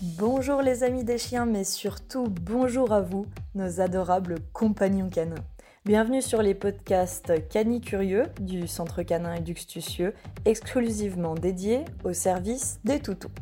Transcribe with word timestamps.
Bonjour 0.00 0.62
les 0.62 0.84
amis 0.84 1.02
des 1.02 1.18
chiens, 1.18 1.44
mais 1.44 1.64
surtout 1.64 2.28
bonjour 2.28 2.92
à 2.92 3.00
vous, 3.00 3.26
nos 3.56 3.80
adorables 3.80 4.36
compagnons 4.52 5.08
canins. 5.08 5.44
Bienvenue 5.84 6.22
sur 6.22 6.40
les 6.40 6.54
podcasts 6.54 7.32
Cani 7.48 7.80
Curieux 7.80 8.26
du 8.40 8.68
Centre 8.68 9.02
Canin 9.02 9.34
Eduxtucieux, 9.34 10.14
exclusivement 10.44 11.34
dédiés 11.34 11.84
au 12.04 12.12
service 12.12 12.78
des 12.84 13.00
toutous. 13.00 13.32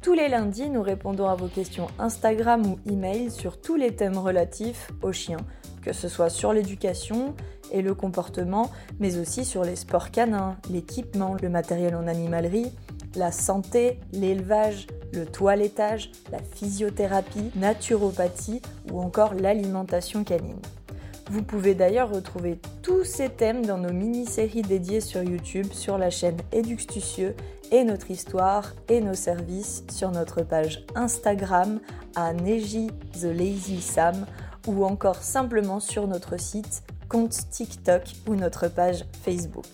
Tous 0.00 0.14
les 0.14 0.28
lundis, 0.28 0.70
nous 0.70 0.80
répondons 0.80 1.28
à 1.28 1.34
vos 1.34 1.48
questions 1.48 1.88
Instagram 1.98 2.64
ou 2.64 2.78
email 2.90 3.30
sur 3.30 3.60
tous 3.60 3.76
les 3.76 3.94
thèmes 3.94 4.16
relatifs 4.16 4.90
aux 5.02 5.12
chiens, 5.12 5.44
que 5.82 5.92
ce 5.92 6.08
soit 6.08 6.30
sur 6.30 6.54
l'éducation 6.54 7.34
et 7.72 7.82
le 7.82 7.94
comportement, 7.94 8.70
mais 9.00 9.18
aussi 9.18 9.44
sur 9.44 9.64
les 9.64 9.76
sports 9.76 10.10
canins, 10.10 10.56
l'équipement, 10.70 11.36
le 11.42 11.50
matériel 11.50 11.94
en 11.94 12.06
animalerie, 12.06 12.72
la 13.16 13.32
santé, 13.32 14.00
l'élevage, 14.12 14.86
le 15.12 15.26
toilettage, 15.26 16.10
la 16.30 16.38
physiothérapie, 16.38 17.50
naturopathie 17.56 18.62
ou 18.92 19.00
encore 19.00 19.34
l'alimentation 19.34 20.24
canine. 20.24 20.60
Vous 21.30 21.42
pouvez 21.42 21.74
d'ailleurs 21.74 22.12
retrouver 22.12 22.58
tous 22.82 23.04
ces 23.04 23.28
thèmes 23.28 23.64
dans 23.64 23.78
nos 23.78 23.92
mini-séries 23.92 24.62
dédiées 24.62 25.00
sur 25.00 25.22
YouTube 25.22 25.68
sur 25.72 25.96
la 25.96 26.10
chaîne 26.10 26.38
Eduxtucieux 26.50 27.36
et 27.70 27.84
notre 27.84 28.10
histoire 28.10 28.74
et 28.88 29.00
nos 29.00 29.14
services 29.14 29.84
sur 29.92 30.10
notre 30.10 30.42
page 30.42 30.84
Instagram 30.96 31.78
à 32.16 32.32
Neji 32.32 32.88
The 33.20 33.26
Lazy 33.26 33.80
ou 34.66 34.84
encore 34.84 35.22
simplement 35.22 35.78
sur 35.78 36.08
notre 36.08 36.38
site, 36.38 36.82
compte 37.08 37.48
TikTok 37.50 38.02
ou 38.26 38.34
notre 38.34 38.68
page 38.68 39.04
Facebook. 39.22 39.66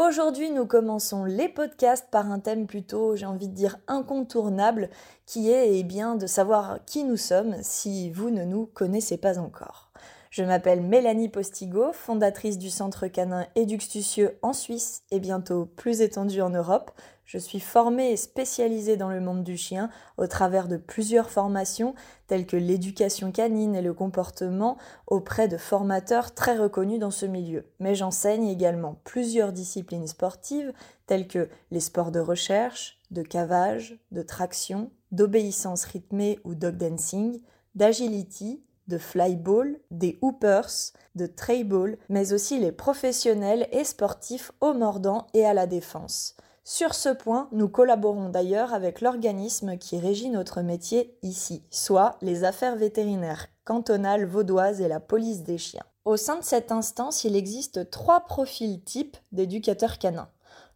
Aujourd'hui, 0.00 0.50
nous 0.50 0.64
commençons 0.64 1.26
les 1.26 1.50
podcasts 1.50 2.08
par 2.10 2.32
un 2.32 2.38
thème 2.38 2.66
plutôt, 2.66 3.16
j'ai 3.16 3.26
envie 3.26 3.48
de 3.48 3.54
dire, 3.54 3.76
incontournable, 3.86 4.88
qui 5.26 5.50
est 5.50 5.78
eh 5.78 5.82
bien, 5.82 6.14
de 6.14 6.26
savoir 6.26 6.78
qui 6.86 7.04
nous 7.04 7.18
sommes 7.18 7.56
si 7.60 8.10
vous 8.10 8.30
ne 8.30 8.46
nous 8.46 8.64
connaissez 8.64 9.18
pas 9.18 9.38
encore. 9.38 9.89
Je 10.30 10.44
m'appelle 10.44 10.80
Mélanie 10.80 11.28
Postigo, 11.28 11.92
fondatrice 11.92 12.56
du 12.56 12.70
Centre 12.70 13.08
canin 13.08 13.48
Eduxtucieux 13.56 14.38
en 14.42 14.52
Suisse 14.52 15.02
et 15.10 15.18
bientôt 15.18 15.66
plus 15.66 16.02
étendu 16.02 16.40
en 16.40 16.50
Europe. 16.50 16.92
Je 17.24 17.36
suis 17.36 17.58
formée 17.58 18.12
et 18.12 18.16
spécialisée 18.16 18.96
dans 18.96 19.08
le 19.08 19.20
monde 19.20 19.42
du 19.42 19.56
chien 19.56 19.90
au 20.18 20.28
travers 20.28 20.68
de 20.68 20.76
plusieurs 20.76 21.30
formations 21.30 21.96
telles 22.28 22.46
que 22.46 22.56
l'éducation 22.56 23.32
canine 23.32 23.74
et 23.74 23.82
le 23.82 23.92
comportement 23.92 24.78
auprès 25.08 25.48
de 25.48 25.56
formateurs 25.56 26.32
très 26.32 26.56
reconnus 26.56 27.00
dans 27.00 27.10
ce 27.10 27.26
milieu. 27.26 27.66
Mais 27.80 27.96
j'enseigne 27.96 28.46
également 28.46 29.00
plusieurs 29.02 29.52
disciplines 29.52 30.06
sportives 30.06 30.72
telles 31.06 31.26
que 31.26 31.48
les 31.72 31.80
sports 31.80 32.12
de 32.12 32.20
recherche, 32.20 33.00
de 33.10 33.22
cavage, 33.22 33.98
de 34.12 34.22
traction, 34.22 34.92
d'obéissance 35.10 35.82
rythmée 35.82 36.38
ou 36.44 36.54
dog 36.54 36.76
dancing, 36.76 37.40
d'agility, 37.74 38.62
de 38.90 38.98
flyball, 38.98 39.78
des 39.90 40.18
hoopers, 40.20 40.92
de 41.14 41.24
trayball, 41.24 41.96
mais 42.10 42.34
aussi 42.34 42.58
les 42.58 42.72
professionnels 42.72 43.66
et 43.72 43.84
sportifs 43.84 44.52
au 44.60 44.74
mordant 44.74 45.26
et 45.32 45.46
à 45.46 45.54
la 45.54 45.66
défense. 45.66 46.36
Sur 46.62 46.94
ce 46.94 47.08
point, 47.08 47.48
nous 47.52 47.68
collaborons 47.68 48.28
d'ailleurs 48.28 48.74
avec 48.74 49.00
l'organisme 49.00 49.78
qui 49.78 49.98
régit 49.98 50.28
notre 50.28 50.60
métier 50.60 51.16
ici, 51.22 51.64
soit 51.70 52.18
les 52.20 52.44
affaires 52.44 52.76
vétérinaires 52.76 53.46
cantonales 53.64 54.26
vaudoises 54.26 54.80
et 54.80 54.88
la 54.88 55.00
police 55.00 55.42
des 55.42 55.58
chiens. 55.58 55.84
Au 56.04 56.16
sein 56.16 56.36
de 56.38 56.44
cette 56.44 56.72
instance, 56.72 57.24
il 57.24 57.36
existe 57.36 57.90
trois 57.90 58.20
profils 58.20 58.82
types 58.82 59.16
d'éducateurs 59.32 59.98
canins. 59.98 60.28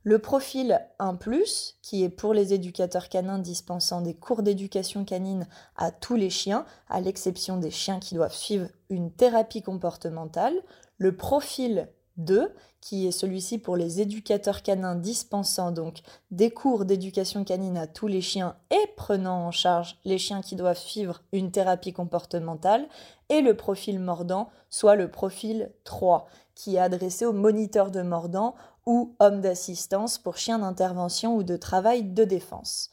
Le 0.07 0.19
profil 0.19 0.83
1⁇ 0.99 1.15
qui 1.81 2.05
est 2.05 2.11
pour 2.11 2.35
les 2.35 2.53
éducateurs 2.53 3.09
canins 3.09 3.39
dispensant 3.39 4.03
des 4.03 4.13
cours 4.13 4.43
d'éducation 4.43 5.07
canine 5.07 5.49
à 5.77 5.93
tous 5.93 6.15
les 6.15 6.29
chiens, 6.29 6.67
à 6.91 7.01
l'exception 7.01 7.57
des 7.57 7.71
chiens 7.71 8.01
qui 8.01 8.15
doivent 8.15 8.35
suivre 8.35 8.69
une 8.91 9.11
thérapie 9.11 9.63
comportementale. 9.63 10.53
Le 10.99 11.17
profil 11.17 11.89
2, 12.19 12.53
qui 12.83 13.07
est 13.07 13.13
celui-ci 13.13 13.57
pour 13.57 13.77
les 13.77 14.03
éducateurs 14.03 14.63
canins 14.63 14.95
dispensant 14.95 15.73
donc 15.73 16.03
des 16.31 16.51
cours 16.51 16.85
d'éducation 16.85 17.43
canine 17.43 17.79
à 17.79 17.87
tous 17.87 18.07
les 18.07 18.21
chiens 18.21 18.57
et 18.71 18.87
prenant 18.97 19.47
en 19.47 19.53
charge 19.53 19.97
les 20.05 20.19
chiens 20.19 20.43
qui 20.43 20.55
doivent 20.55 20.77
suivre 20.77 21.23
une 21.33 21.51
thérapie 21.51 21.95
comportementale, 21.95 22.87
et 23.31 23.41
le 23.41 23.57
profil 23.57 23.99
mordant, 24.01 24.51
soit 24.69 24.97
le 24.97 25.11
profil 25.11 25.73
3, 25.85 26.27
qui 26.55 26.77
est 26.77 26.79
adressé 26.79 27.25
aux 27.25 27.33
moniteurs 27.33 27.91
de 27.91 28.03
mordant 28.03 28.55
ou 28.87 29.15
hommes 29.19 29.41
d'assistance 29.41 30.19
pour 30.19 30.37
chiens 30.37 30.59
d'intervention 30.59 31.37
ou 31.37 31.43
de 31.43 31.57
travail 31.57 32.03
de 32.03 32.25
défense. 32.25 32.91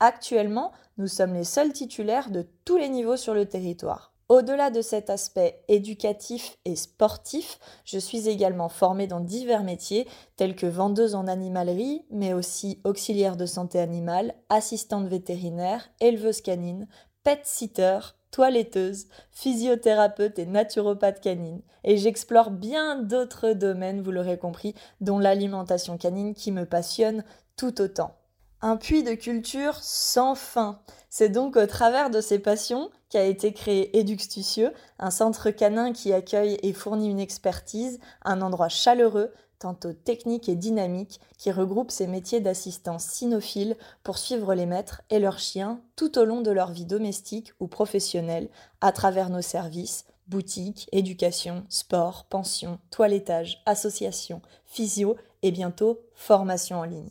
Actuellement, 0.00 0.72
nous 0.98 1.08
sommes 1.08 1.34
les 1.34 1.44
seuls 1.44 1.72
titulaires 1.72 2.30
de 2.30 2.46
tous 2.64 2.76
les 2.76 2.88
niveaux 2.88 3.16
sur 3.16 3.34
le 3.34 3.46
territoire. 3.46 4.12
Au-delà 4.30 4.70
de 4.70 4.80
cet 4.80 5.10
aspect 5.10 5.64
éducatif 5.66 6.56
et 6.64 6.76
sportif, 6.76 7.58
je 7.84 7.98
suis 7.98 8.28
également 8.28 8.68
formée 8.68 9.08
dans 9.08 9.18
divers 9.18 9.64
métiers 9.64 10.06
tels 10.36 10.54
que 10.54 10.66
vendeuse 10.66 11.16
en 11.16 11.26
animalerie, 11.26 12.04
mais 12.10 12.32
aussi 12.32 12.80
auxiliaire 12.84 13.36
de 13.36 13.44
santé 13.44 13.80
animale, 13.80 14.36
assistante 14.48 15.08
vétérinaire, 15.08 15.90
éleveuse 15.98 16.42
canine, 16.42 16.86
pet 17.24 17.40
sitter, 17.44 17.98
toiletteuse, 18.30 19.06
physiothérapeute 19.30 20.38
et 20.38 20.46
naturopathe 20.46 21.20
canine. 21.20 21.62
Et 21.84 21.96
j'explore 21.96 22.50
bien 22.50 22.96
d'autres 22.96 23.52
domaines, 23.52 24.02
vous 24.02 24.12
l'aurez 24.12 24.38
compris, 24.38 24.74
dont 25.00 25.18
l'alimentation 25.18 25.96
canine 25.98 26.34
qui 26.34 26.52
me 26.52 26.64
passionne 26.64 27.24
tout 27.56 27.80
autant. 27.80 28.14
Un 28.62 28.76
puits 28.76 29.02
de 29.02 29.14
culture 29.14 29.76
sans 29.80 30.34
fin. 30.34 30.80
C'est 31.08 31.30
donc 31.30 31.56
au 31.56 31.66
travers 31.66 32.10
de 32.10 32.20
ces 32.20 32.38
passions 32.38 32.90
qu'a 33.08 33.24
été 33.24 33.54
créé 33.54 33.98
Eduxtucieux, 33.98 34.72
un 34.98 35.10
centre 35.10 35.50
canin 35.50 35.92
qui 35.92 36.12
accueille 36.12 36.58
et 36.62 36.74
fournit 36.74 37.10
une 37.10 37.20
expertise, 37.20 37.98
un 38.22 38.42
endroit 38.42 38.68
chaleureux, 38.68 39.32
tantôt 39.60 39.92
technique 39.92 40.48
et 40.48 40.56
dynamique, 40.56 41.20
qui 41.38 41.52
regroupe 41.52 41.92
ces 41.92 42.08
métiers 42.08 42.40
d'assistance 42.40 43.04
cynophile 43.04 43.76
pour 44.02 44.18
suivre 44.18 44.54
les 44.54 44.66
maîtres 44.66 45.02
et 45.10 45.20
leurs 45.20 45.38
chiens 45.38 45.80
tout 45.94 46.18
au 46.18 46.24
long 46.24 46.40
de 46.40 46.50
leur 46.50 46.72
vie 46.72 46.86
domestique 46.86 47.52
ou 47.60 47.68
professionnelle, 47.68 48.48
à 48.80 48.90
travers 48.90 49.30
nos 49.30 49.42
services, 49.42 50.04
boutiques, 50.26 50.88
éducation, 50.90 51.64
sport, 51.68 52.24
pension, 52.24 52.78
toilettage, 52.90 53.62
association, 53.66 54.42
physio 54.64 55.16
et 55.42 55.52
bientôt 55.52 56.00
formation 56.14 56.78
en 56.80 56.84
ligne. 56.84 57.10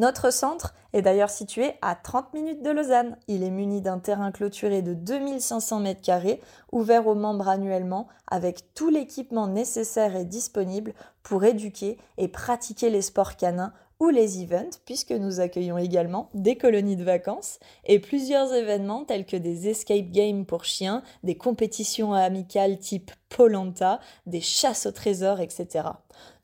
Notre 0.00 0.32
centre 0.32 0.72
est 0.94 1.02
d'ailleurs 1.02 1.28
situé 1.28 1.72
à 1.82 1.94
30 1.94 2.32
minutes 2.32 2.62
de 2.62 2.70
Lausanne. 2.70 3.18
Il 3.28 3.42
est 3.42 3.50
muni 3.50 3.82
d'un 3.82 3.98
terrain 3.98 4.32
clôturé 4.32 4.80
de 4.80 4.94
2500 4.94 5.82
m2, 5.82 6.38
ouvert 6.72 7.06
aux 7.06 7.14
membres 7.14 7.50
annuellement, 7.50 8.08
avec 8.26 8.72
tout 8.72 8.88
l'équipement 8.88 9.46
nécessaire 9.46 10.16
et 10.16 10.24
disponible 10.24 10.94
pour 11.22 11.44
éduquer 11.44 11.98
et 12.16 12.28
pratiquer 12.28 12.88
les 12.88 13.02
sports 13.02 13.36
canins 13.36 13.74
ou 14.00 14.08
les 14.08 14.42
events, 14.42 14.78
puisque 14.86 15.10
nous 15.10 15.38
accueillons 15.38 15.76
également 15.76 16.30
des 16.32 16.56
colonies 16.56 16.96
de 16.96 17.04
vacances 17.04 17.58
et 17.84 17.98
plusieurs 17.98 18.54
événements 18.54 19.04
tels 19.04 19.26
que 19.26 19.36
des 19.36 19.68
escape 19.68 20.10
games 20.10 20.46
pour 20.46 20.64
chiens, 20.64 21.02
des 21.24 21.36
compétitions 21.36 22.14
amicales 22.14 22.78
type 22.78 23.10
Polenta, 23.34 24.00
des 24.26 24.40
chasses 24.40 24.86
au 24.86 24.92
trésor, 24.92 25.40
etc. 25.40 25.88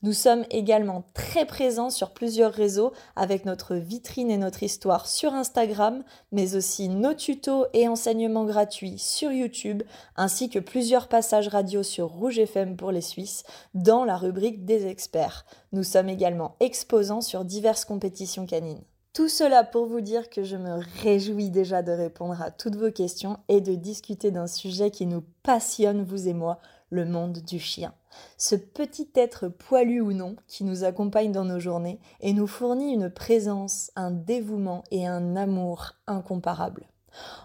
Nous 0.02 0.12
sommes 0.12 0.44
également 0.50 1.04
très 1.14 1.44
présents 1.44 1.90
sur 1.90 2.12
plusieurs 2.12 2.52
réseaux 2.52 2.92
avec 3.16 3.44
notre 3.44 3.74
vitrine 3.74 4.30
et 4.30 4.38
notre 4.38 4.62
histoire 4.62 5.06
sur 5.06 5.34
Instagram, 5.34 6.04
mais 6.32 6.54
aussi 6.54 6.88
nos 6.88 7.12
tutos 7.12 7.66
et 7.72 7.88
enseignements 7.88 8.44
gratuits 8.44 8.98
sur 8.98 9.32
YouTube, 9.32 9.82
ainsi 10.16 10.48
que 10.48 10.58
plusieurs 10.58 11.08
passages 11.08 11.48
radio 11.48 11.82
sur 11.82 12.08
Rouge 12.08 12.38
FM 12.38 12.76
pour 12.76 12.92
les 12.92 13.00
Suisses 13.00 13.42
dans 13.74 14.04
la 14.04 14.16
rubrique 14.16 14.64
des 14.64 14.86
experts. 14.86 15.44
Nous 15.72 15.82
sommes 15.82 16.08
également 16.08 16.56
exposants 16.60 17.20
sur 17.20 17.44
diverses 17.44 17.84
compétitions 17.84 18.46
canines. 18.46 18.84
Tout 19.16 19.30
cela 19.30 19.64
pour 19.64 19.86
vous 19.86 20.02
dire 20.02 20.28
que 20.28 20.44
je 20.44 20.58
me 20.58 20.78
réjouis 21.02 21.48
déjà 21.48 21.82
de 21.82 21.90
répondre 21.90 22.42
à 22.42 22.50
toutes 22.50 22.76
vos 22.76 22.90
questions 22.90 23.38
et 23.48 23.62
de 23.62 23.74
discuter 23.74 24.30
d'un 24.30 24.46
sujet 24.46 24.90
qui 24.90 25.06
nous 25.06 25.24
passionne, 25.42 26.04
vous 26.04 26.28
et 26.28 26.34
moi, 26.34 26.58
le 26.90 27.04
monde 27.04 27.38
du 27.38 27.58
chien. 27.58 27.94
Ce 28.38 28.54
petit 28.54 29.08
être 29.14 29.48
poilu 29.48 30.00
ou 30.00 30.12
non 30.12 30.36
qui 30.46 30.64
nous 30.64 30.84
accompagne 30.84 31.32
dans 31.32 31.44
nos 31.44 31.60
journées 31.60 32.00
et 32.20 32.32
nous 32.32 32.46
fournit 32.46 32.92
une 32.92 33.10
présence, 33.10 33.90
un 33.96 34.10
dévouement 34.10 34.84
et 34.90 35.06
un 35.06 35.36
amour 35.36 35.92
incomparables. 36.06 36.86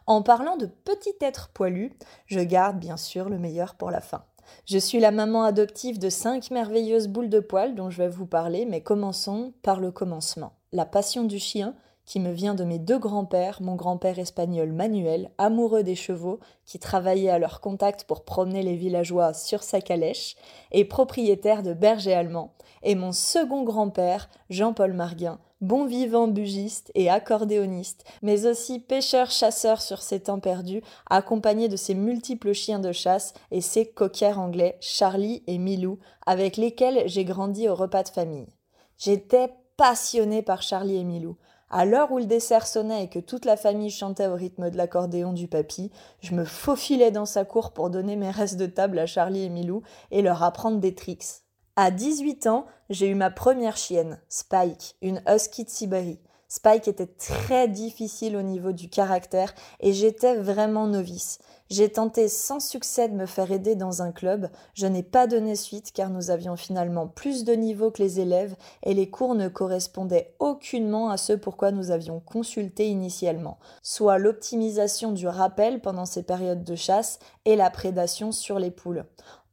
En 0.06 0.22
parlant 0.22 0.58
de 0.58 0.66
petit 0.66 1.16
être 1.22 1.50
poilu, 1.50 1.94
je 2.26 2.40
garde 2.40 2.80
bien 2.80 2.98
sûr 2.98 3.30
le 3.30 3.38
meilleur 3.38 3.76
pour 3.76 3.92
la 3.92 4.02
fin. 4.02 4.26
Je 4.66 4.78
suis 4.78 5.00
la 5.00 5.12
maman 5.12 5.44
adoptive 5.44 6.00
de 6.00 6.10
cinq 6.10 6.52
merveilleuses 6.52 7.08
boules 7.08 7.30
de 7.30 7.40
poils 7.40 7.76
dont 7.76 7.90
je 7.90 7.98
vais 7.98 8.10
vous 8.10 8.26
parler, 8.26 8.66
mais 8.66 8.82
commençons 8.82 9.54
par 9.62 9.80
le 9.80 9.92
commencement. 9.92 10.54
La 10.72 10.86
passion 10.86 11.24
du 11.24 11.40
chien, 11.40 11.74
qui 12.12 12.20
me 12.20 12.34
vient 12.34 12.56
de 12.56 12.66
mes 12.66 12.78
deux 12.78 13.00
grands-pères, 13.00 13.62
mon 13.62 13.76
grand-père 13.76 14.20
espagnol 14.20 14.74
Manuel, 14.74 15.32
amoureux 15.38 15.82
des 15.82 15.96
chevaux, 15.96 16.42
qui 16.66 16.78
travaillait 16.78 17.30
à 17.30 17.40
leur 17.40 17.62
contact 17.62 18.04
pour 18.04 18.26
promener 18.26 18.64
les 18.64 18.76
villageois 18.76 19.34
sur 19.34 19.64
sa 19.64 19.80
calèche, 19.80 20.36
et 20.74 20.84
propriétaire 20.84 21.64
de 21.64 21.72
berger 21.72 22.14
allemand, 22.14 22.52
et 22.84 22.96
mon 22.96 23.14
second 23.14 23.64
grand-père, 23.64 24.30
Jean-Paul 24.50 24.92
Marguin, 24.92 25.40
bon 25.62 25.86
vivant 25.86 26.28
bugiste 26.28 26.92
et 26.96 27.10
accordéoniste, 27.10 28.04
mais 28.22 28.46
aussi 28.46 28.80
pêcheur-chasseur 28.80 29.82
sur 29.82 30.02
ses 30.02 30.20
temps 30.20 30.42
perdus, 30.42 30.82
accompagné 31.10 31.70
de 31.70 31.78
ses 31.78 31.96
multiples 31.96 32.52
chiens 32.52 32.80
de 32.80 32.92
chasse 32.92 33.34
et 33.52 33.62
ses 33.62 33.86
coquers 33.86 34.38
anglais 34.38 34.76
Charlie 34.82 35.44
et 35.48 35.58
Milou, 35.58 35.98
avec 36.26 36.58
lesquels 36.58 37.04
j'ai 37.06 37.24
grandi 37.24 37.70
au 37.70 37.76
repas 37.76 38.04
de 38.04 38.10
famille. 38.10 38.50
J'étais 38.98 39.48
passionnée 39.78 40.42
par 40.42 40.62
Charlie 40.62 40.98
et 40.98 41.06
Milou. 41.06 41.38
À 41.74 41.86
l'heure 41.86 42.12
où 42.12 42.18
le 42.18 42.26
dessert 42.26 42.68
sonnait 42.68 43.06
et 43.06 43.08
que 43.08 43.20
toute 43.20 43.46
la 43.46 43.56
famille 43.56 43.90
chantait 43.90 44.28
au 44.28 44.36
rythme 44.36 44.70
de 44.70 44.76
l'accordéon 44.76 45.32
du 45.32 45.48
papy, 45.48 45.90
je 46.20 46.36
me 46.36 46.44
faufilais 46.44 47.12
dans 47.12 47.26
sa 47.26 47.46
cour 47.46 47.72
pour 47.72 47.90
donner 47.90 48.18
mes 48.18 48.30
restes 48.30 48.58
de 48.58 48.66
table 48.66 49.00
à 49.00 49.06
Charlie 49.06 49.46
et 49.46 49.50
Milou 49.50 49.82
et 50.12 50.22
leur 50.22 50.44
apprendre 50.44 50.82
des 50.82 50.94
tricks. 50.94 51.46
À 51.78 51.90
18 51.90 52.48
ans, 52.48 52.66
j'ai 52.90 53.08
eu 53.08 53.16
ma 53.16 53.32
première 53.32 53.78
chienne, 53.78 54.20
Spike, 54.28 54.98
une 55.02 55.24
husky 55.26 55.64
de 55.64 55.70
Sibérie. 55.70 56.20
Spike 56.50 56.90
était 56.90 57.08
très 57.08 57.70
difficile 57.70 58.36
au 58.36 58.42
niveau 58.42 58.74
du 58.74 58.90
caractère 58.90 59.54
et 59.80 59.94
j'étais 59.94 60.36
vraiment 60.36 60.88
novice. 60.88 61.40
J'ai 61.72 61.88
tenté 61.88 62.28
sans 62.28 62.60
succès 62.60 63.08
de 63.08 63.16
me 63.16 63.26
faire 63.26 63.50
aider 63.50 63.76
dans 63.76 64.02
un 64.02 64.12
club. 64.12 64.50
Je 64.74 64.88
n'ai 64.88 65.04
pas 65.04 65.26
donné 65.26 65.56
suite 65.56 65.94
car 65.94 66.10
nous 66.10 66.30
avions 66.30 66.58
finalement 66.58 67.08
plus 67.08 67.46
de 67.46 67.54
niveau 67.54 67.92
que 67.92 68.04
les 68.04 68.20
élèves 68.20 68.58
et 68.84 68.94
les 68.94 69.10
cours 69.10 69.36
ne 69.36 69.48
correspondaient 69.48 70.36
aucunement 70.40 71.10
à 71.10 71.16
ce 71.16 71.32
pourquoi 71.32 71.72
nous 71.72 71.92
avions 71.92 72.20
consulté 72.20 72.90
initialement, 72.90 73.58
soit 73.84 74.18
l'optimisation 74.18 75.14
du 75.14 75.30
rappel 75.30 75.80
pendant 75.80 76.06
ces 76.06 76.24
périodes 76.24 76.66
de 76.66 76.76
chasse 76.76 77.20
et 77.46 77.56
la 77.56 77.70
prédation 77.70 78.34
sur 78.34 78.60
les 78.60 78.72
poules. 78.72 79.06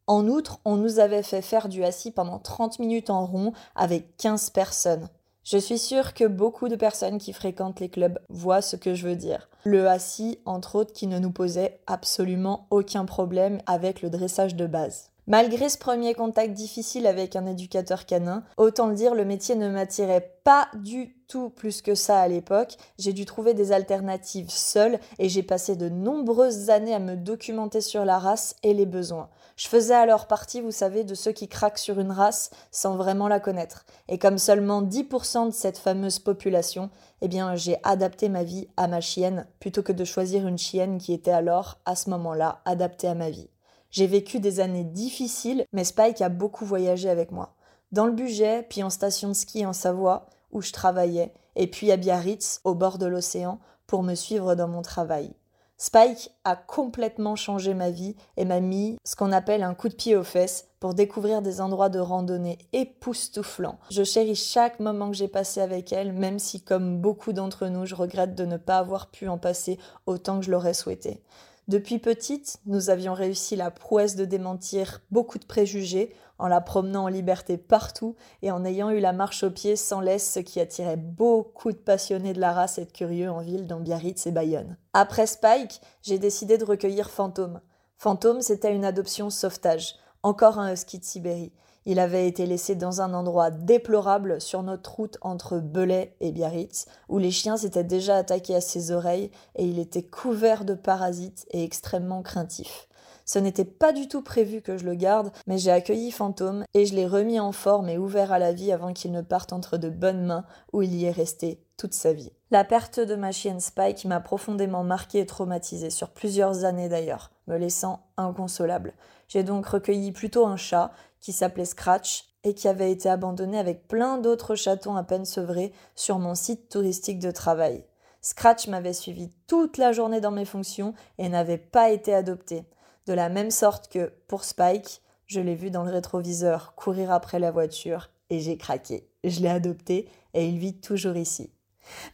En 0.09 0.27
outre, 0.27 0.59
on 0.65 0.75
nous 0.75 0.99
avait 0.99 1.23
fait 1.23 1.41
faire 1.41 1.69
du 1.69 1.85
assis 1.85 2.11
pendant 2.11 2.41
30 2.41 2.81
minutes 2.81 3.11
en 3.11 3.27
rond 3.27 3.53
avec 3.77 4.17
15 4.17 4.51
personnes. 4.51 5.09
Je 5.51 5.57
suis 5.57 5.79
sûre 5.79 6.13
que 6.13 6.27
beaucoup 6.27 6.69
de 6.69 6.77
personnes 6.77 7.17
qui 7.17 7.33
fréquentent 7.33 7.81
les 7.81 7.89
clubs 7.89 8.19
voient 8.29 8.61
ce 8.61 8.77
que 8.77 8.95
je 8.95 9.09
veux 9.09 9.17
dire. 9.17 9.49
Le 9.65 9.89
assis, 9.89 10.39
entre 10.45 10.77
autres, 10.77 10.93
qui 10.93 11.07
ne 11.07 11.19
nous 11.19 11.31
posait 11.31 11.81
absolument 11.87 12.67
aucun 12.69 13.07
problème 13.07 13.63
avec 13.65 14.03
le 14.03 14.11
dressage 14.11 14.57
de 14.57 14.67
base. 14.67 15.09
Malgré 15.27 15.71
ce 15.71 15.79
premier 15.79 16.13
contact 16.13 16.53
difficile 16.53 17.07
avec 17.07 17.35
un 17.35 17.47
éducateur 17.47 18.05
canin, 18.05 18.45
autant 18.59 18.89
le 18.89 18.95
dire, 18.95 19.15
le 19.15 19.25
métier 19.25 19.55
ne 19.55 19.71
m'attirait 19.71 20.35
pas 20.45 20.69
du 20.75 21.17
tout 21.29 21.49
plus 21.49 21.81
que 21.81 21.95
ça 21.95 22.21
à 22.21 22.29
l'époque. 22.29 22.77
J'ai 22.99 23.15
dû 23.15 23.25
trouver 23.25 23.55
des 23.55 23.73
alternatives 23.73 24.51
seule 24.51 24.99
et 25.19 25.31
j'ai 25.31 25.43
passé 25.43 25.77
de 25.77 25.89
nombreuses 25.89 26.69
années 26.69 26.95
à 26.95 26.99
me 26.99 27.17
documenter 27.17 27.81
sur 27.81 28.05
la 28.05 28.19
race 28.19 28.55
et 28.63 28.75
les 28.75 28.87
besoins. 28.87 29.31
Je 29.59 29.67
faisais 29.67 29.95
alors 29.95 30.29
partie, 30.29 30.61
vous 30.61 30.71
savez, 30.71 31.03
de 31.03 31.17
ceux 31.17 31.33
qui 31.33 31.49
craquent 31.49 31.79
sur 31.79 31.99
une 31.99 32.13
race 32.13 32.51
sans 32.71 32.95
vraiment 32.95 33.27
la 33.27 33.41
connaître. 33.41 33.85
Et 34.07 34.17
comme 34.17 34.39
seulement 34.39 34.83
10% 34.83 35.49
de 35.49 35.53
cette 35.53 35.79
fameuse 35.79 36.21
population, 36.21 36.91
eh 37.23 37.29
bien, 37.29 37.57
j'ai 37.57 37.77
adapté 37.83 38.29
ma 38.29 38.45
vie 38.45 38.69
à 38.77 38.87
ma 38.87 39.01
chienne 39.01 39.49
plutôt 39.59 39.83
que 39.83 39.91
de 39.91 40.05
choisir 40.05 40.47
une 40.47 40.59
chienne 40.59 40.99
qui 40.99 41.13
était 41.13 41.33
alors, 41.33 41.81
à 41.87 41.97
ce 41.97 42.09
moment-là, 42.11 42.63
adaptée 42.67 43.09
à 43.09 43.17
ma 43.17 43.31
vie. 43.31 43.51
J'ai 43.91 44.07
vécu 44.07 44.39
des 44.39 44.61
années 44.61 44.85
difficiles, 44.85 45.65
mais 45.73 45.83
Spike 45.83 46.21
a 46.21 46.29
beaucoup 46.29 46.65
voyagé 46.65 47.11
avec 47.11 47.33
moi. 47.33 47.57
Dans 47.91 48.07
le 48.07 48.13
budget, 48.13 48.65
puis 48.71 48.85
en 48.85 48.91
station 48.91 49.27
de 49.27 49.35
ski 49.35 49.67
en 49.67 49.73
Savoie, 49.73 50.27
où 50.53 50.63
je 50.63 50.73
travaillais, 50.73 51.33
et 51.57 51.67
puis 51.67 51.91
à 51.91 51.97
Biarritz, 51.97 52.61
au 52.63 52.77
bord 52.77 52.99
de 52.99 53.07
l'océan, 53.07 53.59
pour 53.89 54.05
me 54.05 54.15
suivre 54.15 54.55
dans 54.55 54.69
mon 54.69 54.83
travail. 54.83 55.33
Spike 55.81 56.33
a 56.43 56.57
complètement 56.57 57.37
changé 57.37 57.73
ma 57.73 57.91
vie 57.91 58.17
et 58.37 58.45
m'a 58.45 58.59
mis 58.59 58.99
ce 59.05 59.15
qu'on 59.15 59.31
appelle 59.31 59.63
un 59.63 59.75
coup 59.75 59.89
de 59.89 59.95
pied 59.95 60.17
aux 60.17 60.25
fesses 60.25 60.67
pour 60.81 60.93
découvrir 60.93 61.41
des 61.41 61.61
endroits 61.61 61.89
de 61.89 62.01
randonnée 62.01 62.59
époustouflants. 62.73 63.79
Je 63.89 64.03
chéris 64.03 64.35
chaque 64.35 64.81
moment 64.81 65.09
que 65.09 65.17
j'ai 65.17 65.29
passé 65.29 65.61
avec 65.61 65.93
elle, 65.93 66.13
même 66.13 66.41
si, 66.41 66.63
comme 66.63 66.99
beaucoup 66.99 67.33
d'entre 67.33 67.69
nous, 67.69 67.87
je 67.87 67.95
regrette 67.95 68.35
de 68.35 68.45
ne 68.45 68.57
pas 68.57 68.79
avoir 68.79 69.07
pu 69.07 69.29
en 69.29 69.39
passer 69.39 69.79
autant 70.07 70.41
que 70.41 70.47
je 70.47 70.51
l'aurais 70.51 70.75
souhaité. 70.75 71.23
Depuis 71.69 71.99
petite, 71.99 72.61
nous 72.65 72.89
avions 72.89 73.13
réussi 73.13 73.55
la 73.55 73.71
prouesse 73.71 74.17
de 74.17 74.25
démentir 74.25 75.03
beaucoup 75.11 75.39
de 75.39 75.45
préjugés 75.45 76.15
en 76.39 76.49
la 76.49 76.63
promenant 76.63 77.05
en 77.05 77.09
liberté 77.09 77.59
partout 77.59 78.17
et 78.41 78.51
en 78.51 78.65
ayant 78.65 78.89
eu 78.89 79.01
la 79.01 79.13
marche 79.13 79.43
au 79.43 79.51
pied 79.51 79.77
sans 79.77 80.01
laisse, 80.01 80.33
ce 80.33 80.41
qui 80.41 80.61
attirait 80.61 80.97
beaucoup 80.97 81.71
de 81.73 81.77
passionnés 81.77 82.33
de 82.33 82.41
la 82.41 82.55
race 82.55 82.79
et 82.79 82.87
de 82.87 82.91
curieux 82.91 83.31
en 83.31 83.41
ville 83.41 83.67
dans 83.67 83.81
Biarritz 83.81 84.27
et 84.27 84.31
Bayonne. 84.31 84.79
Après 84.95 85.27
Spike, 85.27 85.83
j'ai 86.01 86.19
décidé 86.19 86.57
de 86.57 86.65
recueillir 86.65 87.11
Fantôme. 87.11 87.61
Fantôme, 87.99 88.41
c'était 88.41 88.75
une 88.75 88.87
adoption 88.87 89.29
sauvetage, 89.29 89.97
encore 90.23 90.59
un 90.59 90.73
husky 90.73 90.99
de 90.99 91.05
Sibérie. 91.05 91.53
Il 91.87 91.99
avait 91.99 92.29
été 92.29 92.47
laissé 92.47 92.75
dans 92.75 93.01
un 93.01 93.15
endroit 93.15 93.51
déplorable 93.51 94.41
sur 94.41 94.63
notre 94.63 94.97
route 94.97 95.19
entre 95.21 95.59
Belay 95.59 96.15
et 96.21 96.33
Biarritz, 96.33 96.87
où 97.09 97.19
les 97.19 97.31
chiens 97.31 97.57
s'étaient 97.57 97.85
déjà 97.85 98.17
attaqués 98.17 98.57
à 98.57 98.61
ses 98.61 98.91
oreilles 98.91 99.31
et 99.57 99.65
il 99.65 99.79
était 99.79 100.03
couvert 100.03 100.65
de 100.65 100.75
parasites 100.75 101.47
et 101.51 101.65
extrêmement 101.65 102.23
craintif. 102.23 102.89
Ce 103.29 103.39
n'était 103.39 103.67
pas 103.67 103.93
du 103.93 104.09
tout 104.09 104.23
prévu 104.23 104.63
que 104.63 104.79
je 104.79 104.87
le 104.87 104.95
garde, 104.95 105.31
mais 105.47 105.59
j'ai 105.59 105.71
accueilli 105.71 106.11
Fantôme 106.11 106.65
et 106.73 106.87
je 106.87 106.95
l'ai 106.95 107.07
remis 107.07 107.39
en 107.39 107.53
forme 107.53 107.91
et 107.91 107.99
ouvert 107.99 108.33
à 108.33 108.39
la 108.39 108.55
vie 108.55 108.73
avant 108.73 108.95
qu'il 108.95 109.13
ne 109.13 109.21
parte 109.21 109.53
entre 109.53 109.77
de 109.77 109.91
bonnes 109.91 110.25
mains 110.25 110.47
où 110.73 110.81
il 110.81 110.95
y 110.95 111.05
est 111.05 111.11
resté 111.11 111.63
toute 111.77 111.93
sa 111.93 112.15
vie. 112.15 112.33
La 112.51 112.65
perte 112.65 113.01
de 113.01 113.15
ma 113.15 113.31
chienne 113.31 113.61
Spike 113.61 114.07
m'a 114.07 114.21
profondément 114.21 114.83
marqué 114.83 115.19
et 115.19 115.27
traumatisé 115.27 115.91
sur 115.91 116.09
plusieurs 116.09 116.65
années 116.65 116.89
d'ailleurs, 116.89 117.31
me 117.49 117.59
laissant 117.59 118.01
inconsolable. 118.17 118.95
J'ai 119.29 119.43
donc 119.43 119.67
recueilli 119.67 120.11
plutôt 120.11 120.47
un 120.47 120.57
chat 120.57 120.91
qui 121.21 121.33
s'appelait 121.33 121.65
Scratch 121.65 122.25
et 122.45 122.55
qui 122.55 122.69
avait 122.69 122.93
été 122.93 123.09
abandonné 123.09 123.59
avec 123.59 123.89
plein 123.89 124.19
d'autres 124.19 124.55
chatons 124.55 124.97
à 124.97 125.03
peine 125.03 125.25
sevrés 125.25 125.73
sur 125.95 126.19
mon 126.19 126.35
site 126.35 126.69
touristique 126.69 127.19
de 127.19 127.31
travail. 127.31 127.85
Scratch 128.21 128.69
m'avait 128.69 128.93
suivi 128.93 129.31
toute 129.47 129.77
la 129.77 129.93
journée 129.93 130.21
dans 130.21 130.31
mes 130.31 130.45
fonctions 130.45 130.95
et 131.19 131.29
n'avait 131.29 131.59
pas 131.59 131.91
été 131.91 132.15
adopté. 132.15 132.65
De 133.07 133.13
la 133.13 133.29
même 133.29 133.51
sorte 133.51 133.89
que, 133.89 134.13
pour 134.27 134.45
Spike, 134.45 135.03
je 135.27 135.41
l'ai 135.41 135.55
vu 135.55 135.71
dans 135.71 135.85
le 135.85 135.91
rétroviseur 135.91 136.75
courir 136.75 137.13
après 137.13 137.39
la 137.39 137.51
voiture 137.51 138.11
et 138.31 138.41
j'ai 138.41 138.57
craqué. 138.57 139.09
Je 139.25 139.41
l'ai 139.41 139.49
adopté 139.49 140.09
et 140.35 140.47
il 140.47 140.59
vit 140.59 140.81
toujours 140.81 141.17
ici. 141.17 141.51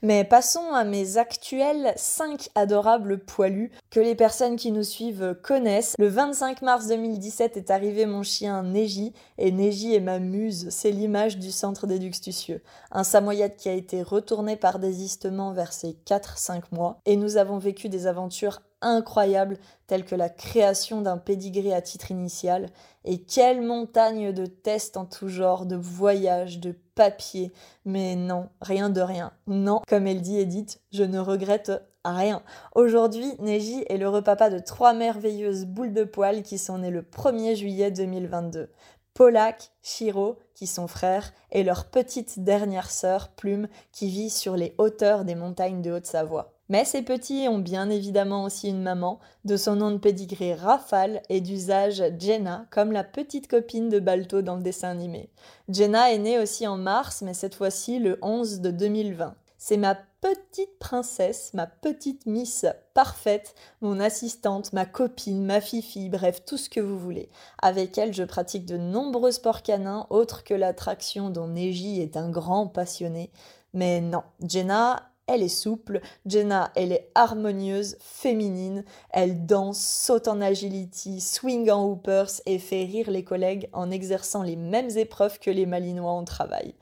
Mais 0.02 0.24
passons 0.24 0.72
à 0.72 0.84
mes 0.84 1.18
actuels 1.18 1.92
5 1.96 2.50
adorables 2.54 3.18
poilus 3.18 3.70
que 3.90 4.00
les 4.00 4.14
personnes 4.14 4.56
qui 4.56 4.72
nous 4.72 4.82
suivent 4.82 5.36
connaissent. 5.42 5.94
Le 5.98 6.08
25 6.08 6.62
mars 6.62 6.88
2017 6.88 7.56
est 7.56 7.70
arrivé 7.70 8.06
mon 8.06 8.22
chien 8.22 8.62
Neji, 8.62 9.12
et 9.38 9.52
Neji 9.52 9.94
est 9.94 10.00
ma 10.00 10.18
muse, 10.18 10.68
c'est 10.70 10.90
l'image 10.90 11.38
du 11.38 11.50
centre 11.50 11.86
d'éductucieux. 11.86 12.62
Un 12.90 13.04
samoyed 13.04 13.56
qui 13.56 13.68
a 13.68 13.72
été 13.72 14.02
retourné 14.02 14.56
par 14.56 14.78
désistement 14.78 15.52
vers 15.52 15.72
ses 15.72 15.96
4-5 16.06 16.62
mois, 16.72 17.00
et 17.06 17.16
nous 17.16 17.36
avons 17.36 17.58
vécu 17.58 17.88
des 17.88 18.06
aventures 18.06 18.60
incroyables 18.84 19.58
telles 19.86 20.04
que 20.04 20.14
la 20.14 20.28
création 20.28 21.00
d'un 21.00 21.18
pédigré 21.18 21.74
à 21.74 21.82
titre 21.82 22.10
initial, 22.10 22.68
et 23.04 23.18
quelle 23.18 23.60
montagne 23.60 24.32
de 24.32 24.46
tests 24.46 24.96
en 24.96 25.04
tout 25.04 25.28
genre, 25.28 25.66
de 25.66 25.76
voyages, 25.76 26.60
de 26.60 26.74
papiers. 26.94 27.52
Mais 27.84 28.16
non, 28.16 28.48
rien 28.60 28.90
de 28.90 29.00
rien. 29.00 29.32
Non, 29.46 29.80
comme 29.88 30.06
elle 30.06 30.22
dit 30.22 30.38
Edith, 30.38 30.80
je 30.92 31.02
ne 31.02 31.18
regrette 31.18 31.72
rien. 32.04 32.42
Aujourd'hui, 32.74 33.32
Neji 33.40 33.84
est 33.88 33.98
le 33.98 34.08
repapa 34.08 34.50
de 34.50 34.58
trois 34.58 34.92
merveilleuses 34.92 35.66
boules 35.66 35.92
de 35.92 36.04
poils 36.04 36.42
qui 36.42 36.58
sont 36.58 36.78
nées 36.78 36.90
le 36.90 37.02
1er 37.02 37.56
juillet 37.56 37.90
2022. 37.90 38.70
Polak, 39.14 39.70
Shiro, 39.82 40.38
qui 40.54 40.66
sont 40.66 40.88
frères, 40.88 41.32
et 41.52 41.62
leur 41.62 41.86
petite 41.86 42.40
dernière 42.40 42.90
sœur, 42.90 43.28
Plume, 43.28 43.68
qui 43.92 44.08
vit 44.08 44.30
sur 44.30 44.56
les 44.56 44.74
hauteurs 44.78 45.24
des 45.24 45.36
montagnes 45.36 45.82
de 45.82 45.92
Haute-Savoie. 45.92 46.53
Mais 46.68 46.84
ces 46.84 47.02
petits 47.02 47.46
ont 47.48 47.58
bien 47.58 47.90
évidemment 47.90 48.44
aussi 48.44 48.70
une 48.70 48.82
maman, 48.82 49.20
de 49.44 49.56
son 49.56 49.76
nom 49.76 49.90
de 49.90 49.98
pédigré 49.98 50.54
Rafale 50.54 51.20
et 51.28 51.40
d'usage 51.40 52.02
Jenna, 52.18 52.66
comme 52.70 52.92
la 52.92 53.04
petite 53.04 53.48
copine 53.48 53.90
de 53.90 54.00
Balto 54.00 54.40
dans 54.40 54.56
le 54.56 54.62
dessin 54.62 54.88
animé. 54.88 55.30
Jenna 55.68 56.12
est 56.12 56.18
née 56.18 56.38
aussi 56.38 56.66
en 56.66 56.78
mars, 56.78 57.22
mais 57.22 57.34
cette 57.34 57.54
fois-ci 57.54 57.98
le 57.98 58.18
11 58.22 58.60
de 58.60 58.70
2020. 58.70 59.34
C'est 59.58 59.76
ma 59.76 59.94
petite 59.94 60.78
princesse, 60.78 61.52
ma 61.54 61.66
petite 61.66 62.26
Miss 62.26 62.66
parfaite, 62.94 63.54
mon 63.82 64.00
assistante, 64.00 64.72
ma 64.72 64.86
copine, 64.86 65.44
ma 65.44 65.60
fifi, 65.60 66.08
bref, 66.08 66.44
tout 66.46 66.56
ce 66.56 66.70
que 66.70 66.80
vous 66.80 66.98
voulez. 66.98 67.30
Avec 67.60 67.96
elle, 67.98 68.14
je 68.14 68.24
pratique 68.24 68.66
de 68.66 68.76
nombreux 68.76 69.30
sports 69.30 69.62
canins, 69.62 70.06
autres 70.10 70.44
que 70.44 70.54
l'attraction 70.54 71.30
dont 71.30 71.48
Neji 71.48 72.00
est 72.00 72.16
un 72.16 72.30
grand 72.30 72.66
passionné. 72.66 73.30
Mais 73.74 74.00
non, 74.00 74.22
Jenna 74.46 75.10
elle 75.26 75.42
est 75.42 75.48
souple, 75.48 76.00
Jenna, 76.26 76.70
elle 76.74 76.92
est 76.92 77.10
harmonieuse, 77.14 77.96
féminine, 78.00 78.84
elle 79.10 79.46
danse, 79.46 79.80
saute 79.80 80.28
en 80.28 80.40
agility, 80.40 81.20
swing 81.20 81.70
en 81.70 81.86
hoopers 81.88 82.40
et 82.46 82.58
fait 82.58 82.84
rire 82.84 83.10
les 83.10 83.24
collègues 83.24 83.68
en 83.72 83.90
exerçant 83.90 84.42
les 84.42 84.56
mêmes 84.56 84.90
épreuves 84.96 85.38
que 85.38 85.50
les 85.50 85.66
Malinois 85.66 86.10
en 86.10 86.24
travail. 86.24 86.74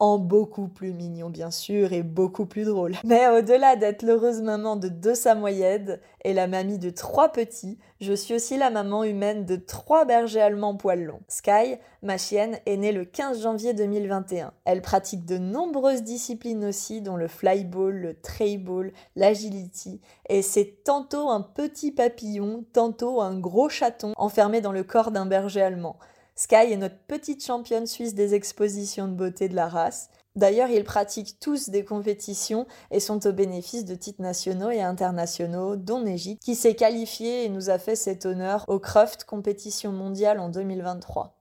En 0.00 0.18
beaucoup 0.18 0.68
plus 0.68 0.92
mignon 0.92 1.28
bien 1.28 1.50
sûr 1.50 1.92
et 1.92 2.02
beaucoup 2.02 2.46
plus 2.46 2.64
drôle. 2.64 2.94
Mais 3.04 3.26
au-delà 3.28 3.76
d'être 3.76 4.02
l'heureuse 4.02 4.42
maman 4.42 4.76
de 4.76 4.88
deux 4.88 5.14
samoyèdes 5.14 6.00
et 6.24 6.34
la 6.34 6.46
mamie 6.46 6.78
de 6.78 6.90
trois 6.90 7.30
petits, 7.30 7.78
je 8.00 8.12
suis 8.12 8.34
aussi 8.34 8.56
la 8.56 8.70
maman 8.70 9.02
humaine 9.02 9.44
de 9.44 9.56
trois 9.56 10.04
bergers 10.04 10.40
allemands 10.40 10.76
poils 10.76 11.04
longs. 11.04 11.20
Sky, 11.26 11.76
ma 12.02 12.16
chienne, 12.16 12.58
est 12.66 12.76
née 12.76 12.92
le 12.92 13.04
15 13.04 13.42
janvier 13.42 13.74
2021. 13.74 14.52
Elle 14.64 14.82
pratique 14.82 15.24
de 15.24 15.38
nombreuses 15.38 16.02
disciplines 16.02 16.64
aussi, 16.64 17.00
dont 17.00 17.16
le 17.16 17.26
flyball, 17.26 17.94
le 17.94 18.14
trayball, 18.14 18.92
l'agility, 19.16 20.00
et 20.28 20.42
c'est 20.42 20.84
tantôt 20.84 21.28
un 21.28 21.40
petit 21.40 21.90
papillon, 21.90 22.64
tantôt 22.72 23.20
un 23.20 23.38
gros 23.38 23.68
chaton 23.68 24.12
enfermé 24.16 24.60
dans 24.60 24.72
le 24.72 24.84
corps 24.84 25.10
d'un 25.10 25.26
berger 25.26 25.62
allemand. 25.62 25.96
Sky 26.38 26.70
est 26.70 26.76
notre 26.76 27.00
petite 27.08 27.44
championne 27.44 27.88
suisse 27.88 28.14
des 28.14 28.36
expositions 28.36 29.08
de 29.08 29.12
beauté 29.12 29.48
de 29.48 29.56
la 29.56 29.66
race. 29.66 30.08
D'ailleurs, 30.36 30.70
ils 30.70 30.84
pratiquent 30.84 31.40
tous 31.40 31.68
des 31.68 31.84
compétitions 31.84 32.64
et 32.92 33.00
sont 33.00 33.26
au 33.26 33.32
bénéfice 33.32 33.84
de 33.84 33.96
titres 33.96 34.22
nationaux 34.22 34.70
et 34.70 34.80
internationaux, 34.80 35.74
dont 35.74 36.00
Neji, 36.00 36.38
qui 36.38 36.54
s'est 36.54 36.76
qualifié 36.76 37.44
et 37.44 37.48
nous 37.48 37.70
a 37.70 37.80
fait 37.80 37.96
cet 37.96 38.24
honneur 38.24 38.64
au 38.68 38.78
Cruft 38.78 39.24
compétition 39.24 39.90
mondiale 39.90 40.38
en 40.38 40.48
2023. 40.48 41.37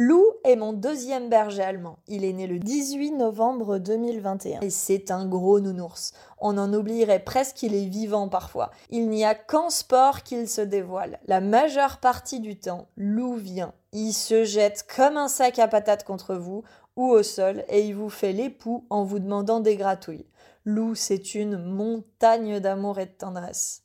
Lou 0.00 0.24
est 0.44 0.54
mon 0.54 0.74
deuxième 0.74 1.28
berger 1.28 1.64
allemand. 1.64 1.98
Il 2.06 2.24
est 2.24 2.32
né 2.32 2.46
le 2.46 2.60
18 2.60 3.16
novembre 3.16 3.78
2021 3.78 4.60
et 4.60 4.70
c'est 4.70 5.10
un 5.10 5.26
gros 5.26 5.58
nounours. 5.58 6.12
On 6.38 6.56
en 6.56 6.72
oublierait 6.72 7.24
presque 7.24 7.56
qu'il 7.56 7.74
est 7.74 7.86
vivant 7.86 8.28
parfois. 8.28 8.70
Il 8.90 9.08
n'y 9.08 9.24
a 9.24 9.34
qu'en 9.34 9.70
sport 9.70 10.22
qu'il 10.22 10.48
se 10.48 10.60
dévoile. 10.60 11.18
La 11.26 11.40
majeure 11.40 11.98
partie 11.98 12.38
du 12.38 12.56
temps, 12.56 12.86
Lou 12.96 13.34
vient. 13.34 13.74
Il 13.92 14.12
se 14.12 14.44
jette 14.44 14.86
comme 14.94 15.16
un 15.16 15.26
sac 15.26 15.58
à 15.58 15.66
patates 15.66 16.04
contre 16.04 16.36
vous 16.36 16.62
ou 16.94 17.08
au 17.08 17.24
sol 17.24 17.64
et 17.68 17.84
il 17.84 17.96
vous 17.96 18.08
fait 18.08 18.32
l'époux 18.32 18.86
en 18.90 19.02
vous 19.02 19.18
demandant 19.18 19.58
des 19.58 19.74
gratouilles. 19.74 20.26
Lou, 20.64 20.94
c'est 20.94 21.34
une 21.34 21.56
montagne 21.58 22.60
d'amour 22.60 23.00
et 23.00 23.06
de 23.06 23.10
tendresse. 23.10 23.82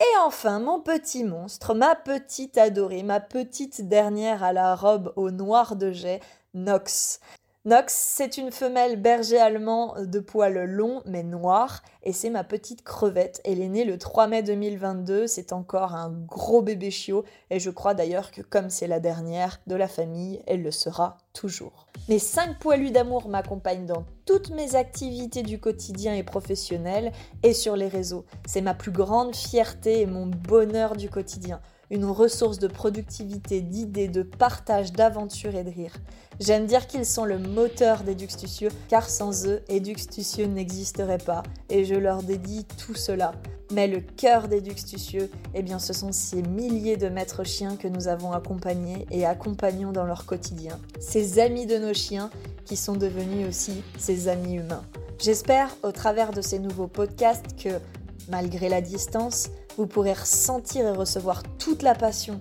Et 0.00 0.16
enfin, 0.24 0.58
mon 0.58 0.80
petit 0.80 1.24
monstre, 1.24 1.74
ma 1.74 1.94
petite 1.94 2.58
adorée, 2.58 3.02
ma 3.02 3.20
petite 3.20 3.88
dernière 3.88 4.42
à 4.42 4.52
la 4.52 4.74
robe 4.74 5.12
au 5.16 5.30
noir 5.30 5.76
de 5.76 5.92
jet, 5.92 6.20
Nox. 6.52 7.20
Nox, 7.66 7.94
c'est 7.94 8.36
une 8.36 8.52
femelle 8.52 9.00
berger 9.00 9.38
allemand 9.38 9.94
de 9.98 10.20
poils 10.20 10.66
longs 10.66 11.00
mais 11.06 11.22
noirs 11.22 11.82
et 12.02 12.12
c'est 12.12 12.28
ma 12.28 12.44
petite 12.44 12.84
crevette. 12.84 13.40
Elle 13.42 13.58
est 13.58 13.70
née 13.70 13.86
le 13.86 13.96
3 13.96 14.26
mai 14.26 14.42
2022, 14.42 15.26
c'est 15.26 15.50
encore 15.54 15.94
un 15.94 16.10
gros 16.10 16.60
bébé 16.60 16.90
chiot 16.90 17.24
et 17.48 17.58
je 17.58 17.70
crois 17.70 17.94
d'ailleurs 17.94 18.32
que 18.32 18.42
comme 18.42 18.68
c'est 18.68 18.86
la 18.86 19.00
dernière 19.00 19.62
de 19.66 19.76
la 19.76 19.88
famille, 19.88 20.42
elle 20.46 20.62
le 20.62 20.70
sera 20.70 21.16
toujours. 21.32 21.86
Mes 22.10 22.18
cinq 22.18 22.58
poilus 22.58 22.90
d'amour 22.90 23.30
m'accompagnent 23.30 23.86
dans 23.86 24.04
toutes 24.26 24.50
mes 24.50 24.74
activités 24.74 25.42
du 25.42 25.58
quotidien 25.58 26.12
et 26.12 26.22
professionnel 26.22 27.12
et 27.42 27.54
sur 27.54 27.76
les 27.76 27.88
réseaux. 27.88 28.26
C'est 28.44 28.60
ma 28.60 28.74
plus 28.74 28.92
grande 28.92 29.34
fierté 29.34 30.02
et 30.02 30.06
mon 30.06 30.26
bonheur 30.26 30.96
du 30.96 31.08
quotidien 31.08 31.62
une 31.94 32.04
ressource 32.06 32.58
de 32.58 32.66
productivité, 32.66 33.60
d'idées, 33.60 34.08
de 34.08 34.22
partage, 34.22 34.92
d'aventure 34.92 35.54
et 35.54 35.62
de 35.62 35.70
rire. 35.70 35.94
J'aime 36.40 36.66
dire 36.66 36.88
qu'ils 36.88 37.06
sont 37.06 37.24
le 37.24 37.38
moteur 37.38 38.02
d'Eduxtucieux, 38.02 38.70
car 38.88 39.08
sans 39.08 39.46
eux, 39.46 39.62
Eduxtucieux 39.68 40.46
n'existerait 40.46 41.18
pas, 41.18 41.44
et 41.70 41.84
je 41.84 41.94
leur 41.94 42.24
dédie 42.24 42.66
tout 42.84 42.96
cela. 42.96 43.32
Mais 43.72 43.86
le 43.86 44.00
cœur 44.00 44.48
d'Eduxtucieux, 44.48 45.30
eh 45.54 45.62
bien 45.62 45.78
ce 45.78 45.92
sont 45.92 46.10
ces 46.10 46.42
milliers 46.42 46.96
de 46.96 47.08
maîtres 47.08 47.44
chiens 47.44 47.76
que 47.76 47.86
nous 47.86 48.08
avons 48.08 48.32
accompagnés 48.32 49.06
et 49.12 49.24
accompagnons 49.24 49.92
dans 49.92 50.04
leur 50.04 50.26
quotidien. 50.26 50.80
Ces 50.98 51.38
amis 51.38 51.66
de 51.66 51.78
nos 51.78 51.94
chiens 51.94 52.30
qui 52.64 52.76
sont 52.76 52.96
devenus 52.96 53.48
aussi 53.48 53.84
ces 53.98 54.26
amis 54.26 54.54
humains. 54.54 54.84
J'espère, 55.20 55.76
au 55.84 55.92
travers 55.92 56.32
de 56.32 56.42
ces 56.42 56.58
nouveaux 56.58 56.88
podcasts, 56.88 57.56
que, 57.56 57.78
malgré 58.28 58.68
la 58.68 58.80
distance, 58.80 59.50
vous 59.76 59.86
pourrez 59.86 60.12
ressentir 60.12 60.86
et 60.86 60.92
recevoir 60.92 61.42
toute 61.58 61.82
la 61.82 61.94
passion, 61.94 62.40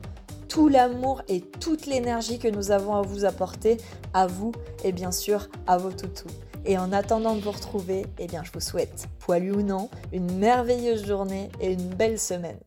tout 0.50 0.68
l'amour 0.68 1.22
et 1.28 1.42
toute 1.42 1.86
l'énergie 1.86 2.40
que 2.40 2.48
nous 2.48 2.72
avons 2.72 2.96
à 2.96 3.02
vous 3.02 3.26
apporter, 3.26 3.78
à 4.14 4.28
vous 4.28 4.52
et 4.84 4.92
bien 4.92 5.12
sûr 5.12 5.48
à 5.68 5.78
vos 5.78 5.92
toutous. 5.92 6.28
Et 6.66 6.78
en 6.78 6.94
attendant 6.94 7.36
de 7.36 7.42
vous 7.42 7.52
retrouver, 7.52 8.06
eh 8.20 8.28
bien 8.28 8.44
je 8.44 8.52
vous 8.52 8.62
souhaite, 8.62 9.08
poilu 9.20 9.52
ou 9.52 9.62
non, 9.62 9.90
une 10.12 10.32
merveilleuse 10.38 11.06
journée 11.06 11.50
et 11.60 11.74
une 11.74 11.90
belle 11.90 12.20
semaine. 12.20 12.60